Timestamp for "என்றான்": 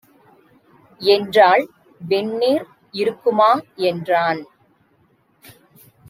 3.75-4.41